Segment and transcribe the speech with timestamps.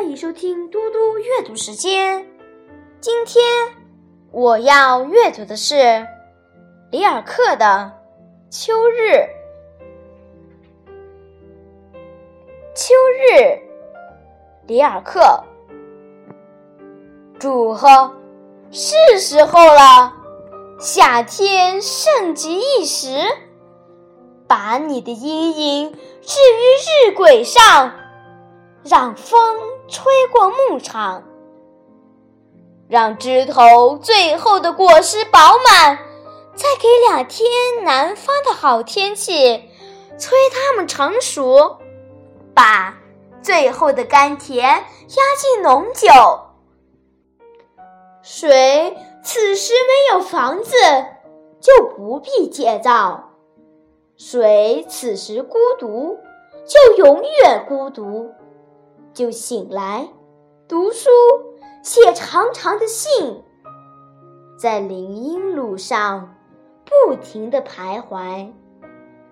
[0.00, 2.26] 欢迎收听嘟嘟阅读时间。
[3.02, 3.44] 今天
[4.32, 6.06] 我要阅读的是
[6.90, 7.92] 里尔克的
[8.50, 9.12] 《秋日》。
[12.74, 13.60] 秋日，
[14.66, 15.44] 里尔克。
[17.38, 18.16] 祝贺，
[18.70, 20.14] 是时候了，
[20.80, 23.22] 夏天盛极一时，
[24.48, 25.92] 把你的阴影
[26.22, 27.92] 置于日晷上。
[28.82, 29.58] 让风
[29.90, 31.24] 吹过牧场，
[32.88, 35.98] 让枝头最后的果实饱满，
[36.54, 37.50] 再给两天
[37.82, 39.68] 南方的好天气，
[40.16, 41.78] 催它们成熟，
[42.54, 42.96] 把
[43.42, 46.08] 最后的甘甜压进浓酒。
[48.22, 50.76] 谁此时没有房子，
[51.58, 53.24] 就不必建造；
[54.16, 56.16] 谁此时孤独，
[56.64, 58.30] 就永远孤独。
[59.12, 60.08] 就醒来，
[60.68, 61.08] 读书，
[61.82, 63.42] 写长长的信，
[64.56, 66.36] 在林荫路上
[66.84, 68.52] 不停地徘徊，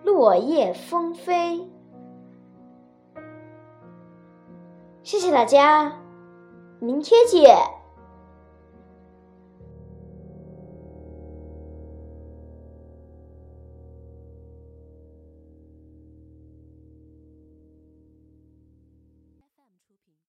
[0.02, 1.68] 落叶纷飞。
[5.02, 6.00] 谢谢大家，
[6.80, 7.77] 明天见。